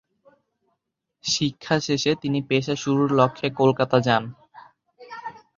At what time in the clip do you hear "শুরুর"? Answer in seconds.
2.75-3.09